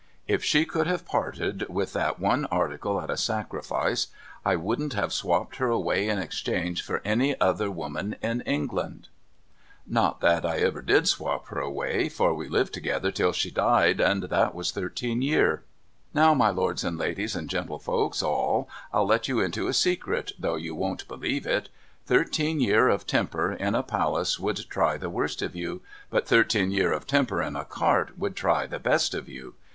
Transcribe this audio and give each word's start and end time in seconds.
If 0.27 0.43
she 0.43 0.65
could 0.65 0.87
have 0.87 1.05
parted 1.05 1.69
with 1.69 1.93
that 1.93 2.19
one 2.19 2.45
article 2.47 2.99
at 2.99 3.11
a 3.11 3.17
sacrifice, 3.17 4.07
I 4.43 4.55
wouldn't 4.55 4.93
have 4.93 5.13
swopped 5.13 5.57
her 5.57 5.67
away 5.69 6.09
in 6.09 6.17
exchange 6.17 6.81
for 6.81 7.03
any 7.05 7.39
other 7.39 7.69
woman 7.69 8.15
in 8.19 8.41
England. 8.47 9.09
Not 9.85 10.19
that 10.21 10.39
^eclfoi 10.39 10.39
(^cai(a<?/d. 10.39 10.39
BAD 10.39 10.39
TEMPER 10.39 10.39
IN 10.39 10.39
A 10.39 10.39
CART 10.41 10.41
387 10.41 10.49
I 10.49 10.57
ever 10.67 10.81
did 10.81 11.07
swop 11.07 11.47
her 11.49 11.61
awa}', 11.61 12.09
for 12.09 12.33
we 12.33 12.49
lived 12.49 12.73
together 12.73 13.11
till 13.11 13.31
she 13.31 13.51
died, 13.51 13.99
and 13.99 14.23
that 14.23 14.55
was 14.55 14.71
thirteen) 14.71 15.21
ear. 15.21 15.63
Now, 16.15 16.33
my 16.33 16.49
lords 16.49 16.83
and 16.83 16.97
ladies 16.97 17.35
and 17.35 17.47
gentlefolks 17.47 18.23
all, 18.23 18.67
I'll 18.91 19.05
let 19.05 19.27
you 19.27 19.39
into 19.39 19.67
a 19.67 19.73
secret, 19.75 20.31
though 20.39 20.55
you 20.55 20.73
won't 20.73 21.07
believe 21.07 21.45
it. 21.45 21.69
Thirteen 22.07 22.59
year 22.59 22.89
of 22.89 23.05
temper 23.05 23.51
in 23.53 23.75
a 23.75 23.83
Palace 23.83 24.39
would 24.39 24.67
try 24.67 24.97
the 24.97 25.11
worst 25.11 25.43
of 25.43 25.55
you, 25.55 25.83
but 26.09 26.27
thirteen 26.27 26.71
year 26.71 26.91
of 26.91 27.05
temper 27.05 27.43
in 27.43 27.55
a 27.55 27.65
Cart 27.65 28.17
would 28.17 28.35
try 28.35 28.65
the 28.65 28.79
best 28.79 29.13
of 29.13 29.29
you. 29.29 29.53